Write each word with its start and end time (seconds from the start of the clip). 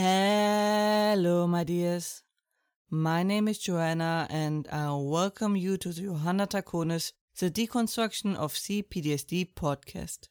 Hello, 0.00 1.48
my 1.48 1.64
dears. 1.64 2.22
My 2.88 3.24
name 3.24 3.48
is 3.48 3.58
Johanna, 3.58 4.28
and 4.30 4.68
I 4.70 4.92
welcome 4.92 5.56
you 5.56 5.76
to 5.76 5.88
the 5.88 6.02
Johanna 6.02 6.46
Draconis, 6.46 7.10
the 7.40 7.50
Deconstruction 7.50 8.36
of 8.36 8.52
CPTSD 8.52 9.54
podcast. 9.54 10.28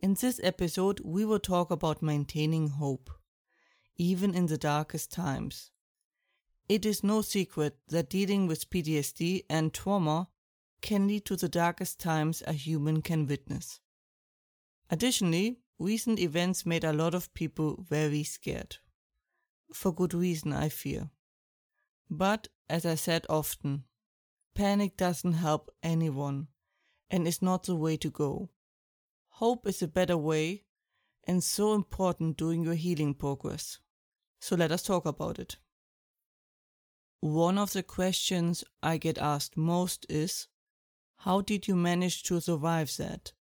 In 0.00 0.14
this 0.14 0.40
episode, 0.42 0.98
we 1.04 1.24
will 1.24 1.38
talk 1.38 1.70
about 1.70 2.02
maintaining 2.02 2.70
hope, 2.70 3.08
even 3.96 4.34
in 4.34 4.46
the 4.46 4.58
darkest 4.58 5.12
times. 5.12 5.70
It 6.68 6.84
is 6.84 7.04
no 7.04 7.22
secret 7.22 7.76
that 7.90 8.10
dealing 8.10 8.48
with 8.48 8.68
PTSD 8.68 9.44
and 9.48 9.72
trauma 9.72 10.26
can 10.82 11.06
lead 11.06 11.24
to 11.26 11.36
the 11.36 11.48
darkest 11.48 12.00
times 12.00 12.42
a 12.48 12.52
human 12.52 13.02
can 13.02 13.28
witness. 13.28 13.78
Additionally, 14.90 15.60
recent 15.78 16.18
events 16.18 16.66
made 16.66 16.82
a 16.82 16.92
lot 16.92 17.14
of 17.14 17.32
people 17.32 17.84
very 17.88 18.24
scared. 18.24 18.78
For 19.72 19.92
good 19.92 20.14
reason, 20.14 20.52
I 20.52 20.68
fear. 20.68 21.10
But, 22.10 22.48
as 22.68 22.86
I 22.86 22.94
said 22.94 23.26
often, 23.28 23.84
panic 24.54 24.96
doesn't 24.96 25.34
help 25.34 25.70
anyone 25.82 26.48
and 27.10 27.26
is 27.26 27.42
not 27.42 27.64
the 27.64 27.76
way 27.76 27.96
to 27.98 28.10
go. 28.10 28.50
Hope 29.28 29.66
is 29.66 29.82
a 29.82 29.88
better 29.88 30.16
way 30.16 30.64
and 31.24 31.44
so 31.44 31.74
important 31.74 32.36
during 32.36 32.64
your 32.64 32.74
healing 32.74 33.14
progress. 33.14 33.78
So 34.40 34.56
let 34.56 34.72
us 34.72 34.82
talk 34.82 35.04
about 35.06 35.38
it. 35.38 35.58
One 37.20 37.58
of 37.58 37.72
the 37.72 37.82
questions 37.82 38.64
I 38.82 38.96
get 38.96 39.18
asked 39.18 39.56
most 39.56 40.06
is 40.08 40.46
How 41.18 41.40
did 41.40 41.68
you 41.68 41.76
manage 41.76 42.22
to 42.24 42.40
survive 42.40 42.96
that? 42.96 43.32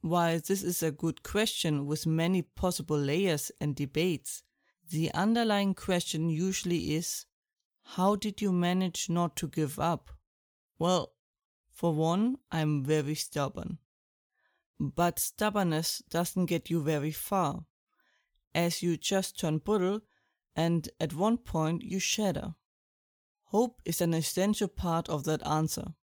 While 0.00 0.40
this 0.40 0.62
is 0.62 0.82
a 0.82 0.90
good 0.90 1.22
question 1.22 1.86
with 1.86 2.06
many 2.06 2.42
possible 2.42 2.98
layers 2.98 3.50
and 3.60 3.76
debates, 3.76 4.42
the 4.90 5.12
underlying 5.12 5.74
question 5.74 6.30
usually 6.30 6.94
is 6.94 7.26
How 7.82 8.16
did 8.16 8.40
you 8.40 8.52
manage 8.52 9.08
not 9.08 9.36
to 9.36 9.48
give 9.48 9.78
up? 9.78 10.10
Well, 10.78 11.12
for 11.70 11.92
one, 11.92 12.38
I'm 12.50 12.84
very 12.84 13.14
stubborn. 13.14 13.78
But 14.80 15.18
stubbornness 15.18 16.02
doesn't 16.08 16.46
get 16.46 16.70
you 16.70 16.82
very 16.82 17.12
far, 17.12 17.66
as 18.54 18.82
you 18.82 18.96
just 18.96 19.38
turn 19.38 19.58
brittle 19.58 20.00
and 20.54 20.88
at 20.98 21.14
one 21.14 21.38
point 21.38 21.82
you 21.82 21.98
shatter. 21.98 22.54
Hope 23.44 23.80
is 23.84 24.00
an 24.00 24.14
essential 24.14 24.68
part 24.68 25.08
of 25.08 25.24
that 25.24 25.46
answer. 25.46 25.94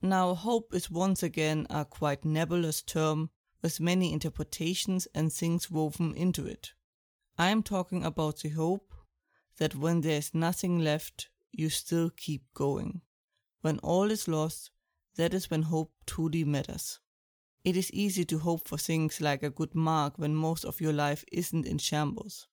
Now, 0.00 0.34
hope 0.34 0.74
is 0.74 0.90
once 0.90 1.22
again 1.22 1.66
a 1.70 1.84
quite 1.84 2.24
nebulous 2.24 2.82
term 2.82 3.30
with 3.62 3.80
many 3.80 4.12
interpretations 4.12 5.08
and 5.14 5.32
things 5.32 5.70
woven 5.70 6.14
into 6.14 6.46
it. 6.46 6.72
I 7.38 7.50
am 7.50 7.62
talking 7.62 8.04
about 8.04 8.40
the 8.40 8.48
hope 8.48 8.92
that 9.58 9.76
when 9.76 10.00
there 10.00 10.18
is 10.18 10.34
nothing 10.34 10.80
left, 10.80 11.28
you 11.52 11.70
still 11.70 12.10
keep 12.10 12.42
going. 12.52 13.02
When 13.60 13.78
all 13.78 14.10
is 14.10 14.28
lost, 14.28 14.70
that 15.16 15.32
is 15.32 15.50
when 15.50 15.62
hope 15.62 15.92
truly 16.06 16.44
matters. 16.44 16.98
It 17.64 17.76
is 17.76 17.92
easy 17.92 18.24
to 18.26 18.38
hope 18.38 18.66
for 18.66 18.76
things 18.76 19.20
like 19.20 19.42
a 19.42 19.50
good 19.50 19.74
mark 19.74 20.18
when 20.18 20.34
most 20.34 20.64
of 20.64 20.80
your 20.80 20.92
life 20.92 21.24
isn't 21.30 21.66
in 21.66 21.78
shambles. 21.78 22.48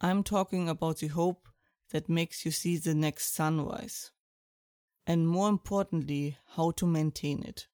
I'm 0.00 0.22
talking 0.22 0.68
about 0.68 0.98
the 0.98 1.08
hope 1.08 1.48
that 1.90 2.08
makes 2.08 2.44
you 2.44 2.50
see 2.50 2.78
the 2.78 2.94
next 2.94 3.34
sunrise 3.34 4.10
and 5.06 5.28
more 5.28 5.48
importantly, 5.48 6.36
how 6.54 6.70
to 6.70 6.86
maintain 6.86 7.42
it. 7.42 7.66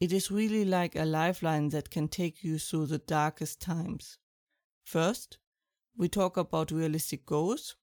It 0.00 0.10
is 0.10 0.30
really 0.30 0.64
like 0.64 0.96
a 0.96 1.04
lifeline 1.04 1.68
that 1.68 1.90
can 1.90 2.08
take 2.08 2.42
you 2.42 2.58
through 2.58 2.86
the 2.86 2.98
darkest 2.98 3.60
times. 3.60 4.16
First, 4.86 5.38
we 5.96 6.08
talk 6.08 6.36
about 6.36 6.70
realistic 6.70 7.26
goals, 7.26 7.74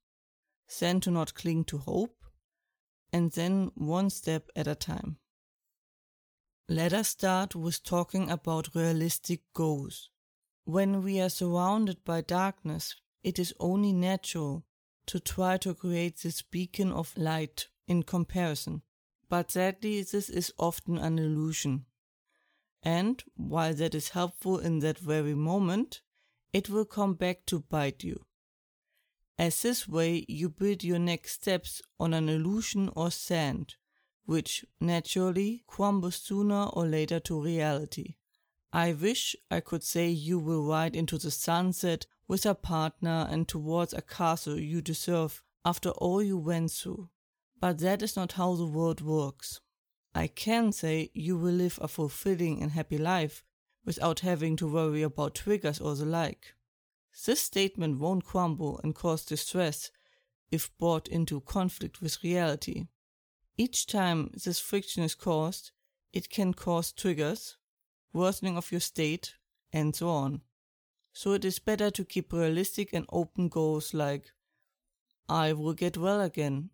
then 0.80 1.02
to 1.02 1.12
not 1.12 1.34
cling 1.34 1.66
to 1.66 1.78
hope, 1.80 2.24
and 3.12 3.30
then 3.34 3.72
one 3.76 4.10
step 4.10 4.50
at 4.56 4.68
a 4.68 4.76
time. 4.76 5.18
Let 6.70 6.94
us 6.94 7.10
start 7.10 7.56
with 7.56 7.84
talking 7.84 8.32
about 8.32 8.74
realistic 8.74 9.42
goals. 9.54 10.12
When 10.64 11.04
we 11.04 11.20
are 11.20 11.28
surrounded 11.28 12.06
by 12.06 12.22
darkness, 12.22 12.96
it 13.22 13.38
is 13.38 13.54
only 13.60 13.92
natural 13.92 14.64
to 15.08 15.20
try 15.20 15.58
to 15.58 15.76
create 15.76 16.20
this 16.20 16.42
beacon 16.42 16.94
of 16.94 17.18
light 17.18 17.68
in 17.86 18.04
comparison. 18.04 18.82
But 19.28 19.52
sadly, 19.52 20.04
this 20.04 20.30
is 20.30 20.54
often 20.58 20.98
an 20.98 21.20
illusion. 21.20 21.86
And 22.82 23.22
while 23.36 23.74
that 23.74 23.94
is 23.94 24.10
helpful 24.10 24.58
in 24.58 24.80
that 24.80 25.00
very 25.00 25.36
moment, 25.36 26.02
it 26.54 26.70
will 26.70 26.86
come 26.86 27.16
back 27.16 27.46
to 27.48 27.60
bite 27.60 28.04
you. 28.04 28.24
As 29.38 29.64
this 29.64 29.88
way, 29.88 30.26
you 30.30 30.48
build 30.48 30.84
your 30.84 31.00
next 31.00 31.34
steps 31.34 31.82
on 32.00 32.14
an 32.14 32.30
illusion 32.30 32.90
or 32.96 33.10
sand, 33.10 33.76
which 34.26 34.64
naturally 34.80 35.64
crumbles 35.66 36.16
sooner 36.16 36.66
or 36.66 36.86
later 36.86 37.20
to 37.22 37.42
reality. 37.42 38.16
I 38.72 38.94
wish 38.94 39.36
I 39.52 39.60
could 39.60 39.84
say 39.84 40.10
you 40.10 40.40
will 40.40 40.64
ride 40.64 40.96
into 40.96 41.18
the 41.18 41.32
sunset 41.32 42.06
with 42.28 42.46
a 42.46 42.56
partner 42.56 43.28
and 43.30 43.48
towards 43.48 43.94
a 43.94 44.02
castle 44.02 44.60
you 44.60 44.82
deserve 44.82 45.44
after 45.66 45.90
all 45.90 46.22
you 46.22 46.38
went 46.38 46.72
through. 46.72 47.10
But 47.60 47.80
that 47.80 48.02
is 48.02 48.16
not 48.16 48.34
how 48.34 48.56
the 48.56 48.66
world 48.66 49.02
works. 49.02 49.62
I 50.16 50.28
can 50.28 50.72
say 50.72 51.10
you 51.14 51.38
will 51.38 51.54
live 51.54 51.80
a 51.82 51.88
fulfilling 51.88 52.62
and 52.62 52.72
happy 52.72 52.98
life 52.98 53.44
without 53.86 54.22
having 54.22 54.56
to 54.58 54.72
worry 54.72 55.02
about 55.02 55.36
triggers 55.36 55.80
or 55.80 55.96
the 55.96 56.06
like. 56.06 56.54
This 57.26 57.42
statement 57.42 58.00
won't 58.00 58.26
crumble 58.26 58.80
and 58.84 58.96
cause 58.96 59.26
distress 59.26 59.92
if 60.52 60.76
brought 60.78 61.08
into 61.08 61.42
conflict 61.42 62.02
with 62.02 62.24
reality. 62.24 62.88
Each 63.58 63.86
time 63.86 64.32
this 64.44 64.60
friction 64.60 65.04
is 65.04 65.16
caused, 65.16 65.72
it 66.12 66.30
can 66.30 66.54
cause 66.54 66.92
triggers, 66.92 67.58
worsening 68.14 68.58
of 68.58 68.72
your 68.72 68.82
state, 68.82 69.36
and 69.72 69.96
so 69.96 70.10
on. 70.10 70.42
So 71.12 71.34
it 71.34 71.46
is 71.46 71.60
better 71.60 71.92
to 71.92 72.06
keep 72.06 72.34
realistic 72.34 72.94
and 72.94 73.06
open 73.12 73.50
goals 73.50 73.94
like, 73.94 74.32
I 75.30 75.54
will 75.54 75.74
get 75.74 75.98
well 75.98 76.22
again, 76.22 76.72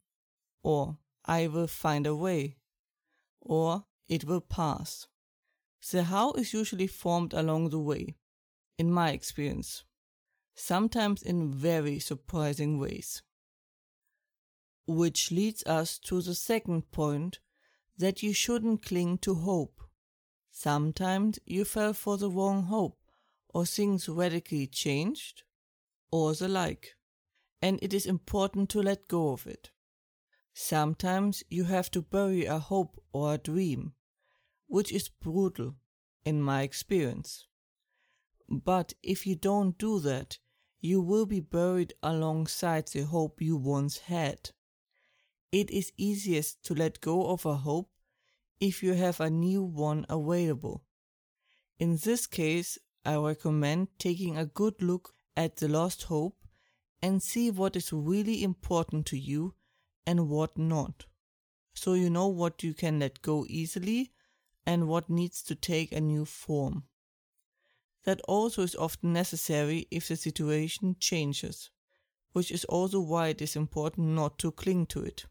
or 0.64 0.98
I 1.26 1.48
will 1.48 1.68
find 1.68 2.08
a 2.08 2.16
way, 2.16 2.58
or 3.42 3.86
it 4.08 4.24
will 4.24 4.42
pass. 4.42 5.08
The 5.92 6.04
how 6.04 6.34
is 6.34 6.54
usually 6.54 6.88
formed 6.88 7.34
along 7.34 7.70
the 7.70 7.80
way, 7.80 8.16
in 8.78 8.92
my 8.92 9.12
experience, 9.12 9.84
sometimes 10.56 11.22
in 11.22 11.54
very 11.54 12.00
surprising 12.00 12.80
ways. 12.80 13.22
Which 14.86 15.32
leads 15.32 15.64
us 15.64 15.98
to 16.00 16.22
the 16.22 16.36
second 16.36 16.92
point 16.92 17.40
that 17.98 18.24
you 18.24 18.34
shouldn't 18.34 18.86
cling 18.86 19.20
to 19.20 19.36
hope. 19.36 19.82
Sometimes 20.52 21.40
you 21.46 21.64
fell 21.64 21.94
for 21.94 22.18
the 22.18 22.30
wrong 22.30 22.64
hope, 22.64 22.98
or 23.54 23.66
things 23.66 24.10
radically 24.10 24.68
changed, 24.68 25.44
or 26.12 26.34
the 26.34 26.48
like, 26.48 26.96
and 27.62 27.80
it 27.82 27.94
is 27.94 28.06
important 28.06 28.70
to 28.70 28.82
let 28.82 29.08
go 29.08 29.32
of 29.32 29.48
it. 29.48 29.72
Sometimes 30.54 31.44
you 31.50 31.66
have 31.66 31.90
to 31.92 32.02
bury 32.02 32.46
a 32.46 32.60
hope 32.60 33.02
or 33.14 33.36
a 33.36 33.38
dream, 33.38 33.94
which 34.70 34.92
is 34.94 35.10
brutal 35.10 35.76
in 36.24 36.42
my 36.42 36.62
experience. 36.62 37.48
But 38.48 38.94
if 39.04 39.28
you 39.28 39.36
don't 39.36 39.78
do 39.78 40.00
that, 40.00 40.38
you 40.80 41.02
will 41.02 41.26
be 41.26 41.42
buried 41.42 41.94
alongside 42.02 42.88
the 42.88 43.02
hope 43.02 43.42
you 43.42 43.58
once 43.58 43.98
had. 43.98 44.52
It 45.52 45.70
is 45.72 45.92
easiest 45.98 46.64
to 46.64 46.76
let 46.76 47.02
go 47.02 47.32
of 47.32 47.46
a 47.46 47.56
hope 47.56 47.90
if 48.60 48.84
you 48.84 48.94
have 48.94 49.20
a 49.20 49.30
new 49.30 49.64
one 49.64 50.06
available. 50.08 50.84
In 51.80 51.98
this 51.98 52.28
case, 52.28 52.78
I 53.04 53.16
recommend 53.16 53.88
taking 53.98 54.38
a 54.38 54.46
good 54.46 54.82
look 54.82 55.14
at 55.36 55.58
the 55.58 55.68
lost 55.68 56.04
hope 56.04 56.38
and 57.02 57.24
see 57.24 57.50
what 57.50 57.76
is 57.76 57.92
really 57.92 58.44
important 58.44 59.06
to 59.08 59.18
you 59.18 59.56
and 60.06 60.30
what 60.30 60.58
not. 60.58 61.06
So 61.74 61.94
you 61.94 62.10
know 62.10 62.28
what 62.28 62.62
you 62.62 62.74
can 62.74 63.00
let 63.00 63.22
go 63.22 63.46
easily 63.50 64.12
and 64.70 64.88
what 64.88 65.10
needs 65.10 65.42
to 65.42 65.56
take 65.56 65.92
a 65.92 66.00
new 66.00 66.24
form. 66.26 66.84
That 68.06 68.22
also 68.28 68.62
is 68.62 68.76
often 68.76 69.12
necessary 69.14 69.88
if 69.90 70.08
the 70.08 70.16
situation 70.16 70.96
changes, 71.00 71.72
which 72.34 72.52
is 72.52 72.66
also 72.66 73.00
why 73.00 73.30
it 73.30 73.42
is 73.42 73.56
important 73.56 74.10
not 74.10 74.38
to 74.40 74.52
cling 74.52 74.86
to 74.88 75.04
it. 75.04 75.26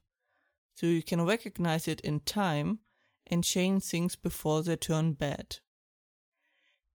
So 0.75 0.87
you 0.87 1.05
can 1.05 1.25
recognize 1.25 1.87
it 1.87 2.01
in 2.01 2.19
time 2.19 2.81
and 3.29 3.45
change 3.45 3.85
things 3.85 4.17
before 4.17 4.65
they 4.65 4.75
turn 4.75 5.13
bad. 5.13 5.59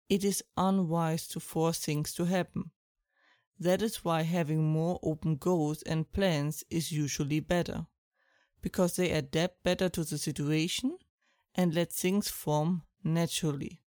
It 0.09 0.25
is 0.25 0.43
unwise 0.57 1.29
to 1.29 1.39
force 1.39 1.79
things 1.79 2.13
to 2.15 2.25
happen. 2.25 2.71
That 3.57 3.81
is 3.81 4.03
why 4.03 4.23
having 4.23 4.65
more 4.65 4.99
open 5.01 5.37
goals 5.37 5.81
and 5.83 6.11
plans 6.11 6.65
is 6.69 6.91
usually 6.91 7.39
better, 7.39 7.87
because 8.61 8.97
they 8.97 9.11
adapt 9.11 9.63
better 9.63 9.87
to 9.87 10.03
the 10.03 10.17
situation 10.17 10.97
and 11.55 11.73
let 11.73 11.91
things 11.91 12.29
form 12.29 12.83
naturally. 13.03 13.81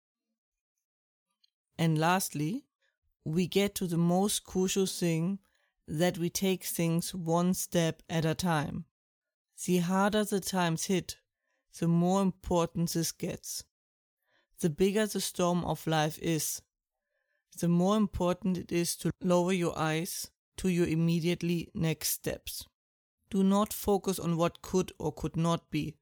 And 1.77 1.97
lastly, 1.97 2.65
we 3.25 3.47
get 3.47 3.75
to 3.75 3.87
the 3.87 3.97
most 3.97 4.43
crucial 4.43 4.85
thing 4.85 5.39
that 5.87 6.17
we 6.17 6.29
take 6.29 6.63
things 6.63 7.13
one 7.13 7.53
step 7.53 8.01
at 8.09 8.25
a 8.25 8.35
time. 8.35 8.85
The 9.65 9.79
harder 9.79 10.23
the 10.23 10.39
times 10.39 10.85
hit, 10.85 11.17
the 11.79 11.87
more 11.87 12.21
important 12.21 12.91
this 12.91 13.11
gets. 13.11 13.63
The 14.59 14.69
bigger 14.69 15.05
the 15.05 15.21
storm 15.21 15.63
of 15.65 15.87
life 15.87 16.19
is, 16.19 16.61
the 17.59 17.67
more 17.67 17.97
important 17.97 18.57
it 18.57 18.71
is 18.71 18.95
to 18.97 19.11
lower 19.21 19.53
your 19.53 19.77
eyes 19.77 20.29
to 20.57 20.69
your 20.69 20.87
immediately 20.87 21.69
next 21.73 22.09
steps. 22.09 22.65
Do 23.29 23.43
not 23.43 23.73
focus 23.73 24.19
on 24.19 24.37
what 24.37 24.61
could 24.61 24.91
or 24.99 25.11
could 25.11 25.35
not 25.35 25.69
be, 25.71 25.97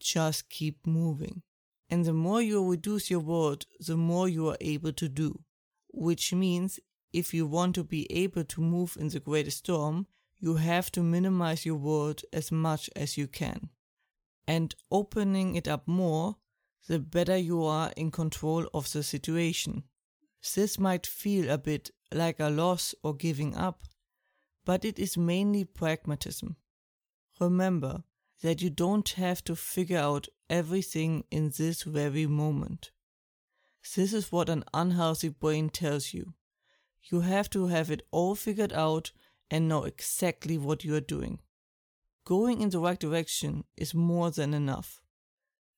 just 0.00 0.48
keep 0.48 0.86
moving. 0.86 1.42
And 1.90 2.04
the 2.04 2.12
more 2.12 2.42
you 2.42 2.68
reduce 2.68 3.10
your 3.10 3.20
world, 3.20 3.66
the 3.78 3.96
more 3.96 4.28
you 4.28 4.48
are 4.48 4.56
able 4.60 4.92
to 4.92 5.08
do. 5.08 5.40
Which 5.92 6.32
means 6.32 6.80
if 7.12 7.32
you 7.32 7.46
want 7.46 7.74
to 7.76 7.84
be 7.84 8.10
able 8.10 8.44
to 8.44 8.60
move 8.60 8.96
in 8.98 9.08
the 9.08 9.20
greatest 9.20 9.58
storm, 9.58 10.06
you 10.38 10.56
have 10.56 10.90
to 10.92 11.02
minimize 11.02 11.64
your 11.64 11.76
world 11.76 12.22
as 12.32 12.50
much 12.50 12.90
as 12.96 13.16
you 13.16 13.28
can. 13.28 13.68
And 14.46 14.74
opening 14.90 15.54
it 15.54 15.68
up 15.68 15.86
more, 15.86 16.36
the 16.88 16.98
better 16.98 17.36
you 17.36 17.64
are 17.64 17.92
in 17.96 18.10
control 18.10 18.66
of 18.74 18.92
the 18.92 19.02
situation. 19.02 19.84
This 20.54 20.78
might 20.78 21.06
feel 21.06 21.50
a 21.50 21.56
bit 21.56 21.90
like 22.12 22.40
a 22.40 22.50
loss 22.50 22.94
or 23.02 23.14
giving 23.14 23.56
up, 23.56 23.84
but 24.64 24.84
it 24.84 24.98
is 24.98 25.16
mainly 25.16 25.64
pragmatism. 25.64 26.56
Remember 27.40 28.04
that 28.44 28.60
you 28.60 28.68
don't 28.68 29.08
have 29.08 29.42
to 29.42 29.56
figure 29.56 29.96
out 29.96 30.28
everything 30.50 31.24
in 31.30 31.50
this 31.56 31.82
very 31.82 32.26
moment. 32.26 32.90
This 33.96 34.12
is 34.12 34.30
what 34.30 34.50
an 34.50 34.64
unhealthy 34.74 35.30
brain 35.30 35.70
tells 35.70 36.12
you. 36.12 36.34
You 37.02 37.20
have 37.20 37.48
to 37.50 37.68
have 37.68 37.90
it 37.90 38.02
all 38.10 38.34
figured 38.34 38.74
out 38.74 39.12
and 39.50 39.66
know 39.66 39.84
exactly 39.84 40.58
what 40.58 40.84
you 40.84 40.94
are 40.94 41.00
doing. 41.00 41.38
Going 42.26 42.60
in 42.60 42.68
the 42.68 42.80
right 42.80 42.98
direction 42.98 43.64
is 43.78 43.94
more 43.94 44.30
than 44.30 44.52
enough. 44.52 45.00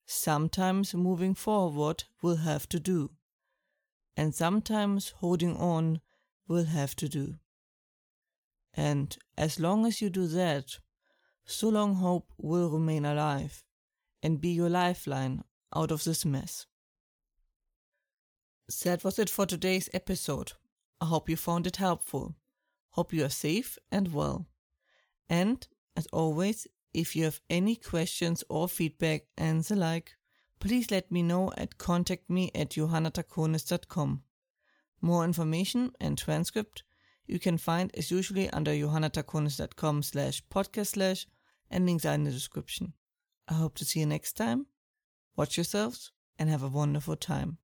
Sometimes 0.04 0.92
moving 0.92 1.36
forward 1.36 2.02
will 2.20 2.38
have 2.38 2.68
to 2.70 2.80
do, 2.80 3.12
and 4.16 4.34
sometimes 4.34 5.10
holding 5.18 5.56
on 5.56 6.00
will 6.48 6.64
have 6.64 6.96
to 6.96 7.08
do. 7.08 7.36
And 8.74 9.16
as 9.38 9.60
long 9.60 9.86
as 9.86 10.02
you 10.02 10.10
do 10.10 10.26
that, 10.26 10.78
so 11.46 11.68
long 11.68 11.94
hope 11.94 12.32
will 12.36 12.68
remain 12.68 13.04
alive 13.04 13.64
and 14.22 14.40
be 14.40 14.48
your 14.48 14.68
lifeline 14.68 15.44
out 15.74 15.90
of 15.90 16.04
this 16.04 16.24
mess. 16.24 16.66
That 18.84 19.04
was 19.04 19.18
it 19.18 19.30
for 19.30 19.46
today's 19.46 19.88
episode. 19.94 20.52
I 21.00 21.06
hope 21.06 21.28
you 21.28 21.36
found 21.36 21.66
it 21.66 21.76
helpful. 21.76 22.34
Hope 22.90 23.12
you 23.12 23.24
are 23.24 23.30
safe 23.30 23.78
and 23.92 24.12
well. 24.12 24.46
And, 25.28 25.66
as 25.96 26.06
always, 26.12 26.66
if 26.92 27.14
you 27.14 27.24
have 27.24 27.40
any 27.48 27.76
questions 27.76 28.42
or 28.48 28.68
feedback 28.68 29.26
and 29.36 29.62
the 29.62 29.76
like, 29.76 30.16
please 30.58 30.90
let 30.90 31.12
me 31.12 31.22
know 31.22 31.52
at 31.56 31.78
contact 31.78 32.28
me 32.28 32.50
at 32.54 32.70
johannadraconis.com. 32.70 34.22
More 35.00 35.24
information 35.24 35.92
and 36.00 36.18
transcript 36.18 36.82
you 37.26 37.38
can 37.38 37.58
find 37.58 37.94
as 37.96 38.10
usually 38.10 38.48
under 38.50 38.72
johannadraconis.com 38.72 40.02
slash 40.02 40.42
podcast 40.50 40.86
slash 40.88 41.26
and 41.70 41.86
links 41.86 42.04
are 42.04 42.14
in 42.14 42.24
the 42.24 42.30
description. 42.30 42.92
I 43.48 43.54
hope 43.54 43.76
to 43.76 43.84
see 43.84 44.00
you 44.00 44.06
next 44.06 44.34
time. 44.34 44.66
Watch 45.36 45.56
yourselves 45.56 46.12
and 46.38 46.48
have 46.50 46.62
a 46.62 46.68
wonderful 46.68 47.16
time. 47.16 47.58